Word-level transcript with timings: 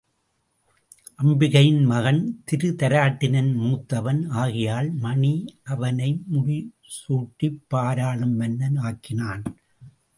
அம்பிகையின் 1.23 1.83
மகன் 1.83 2.43
திருதராட்டிரன் 2.51 3.51
மூத்தவன் 3.57 4.27
ஆகையால் 4.27 4.91
மணி 4.91 5.33
அவனை 5.63 6.21
முடி 6.25 6.59
சூட்டிப் 6.95 7.61
பாராளும் 7.67 8.35
மன்னன் 8.35 8.75
ஆக்கினான். 8.75 9.43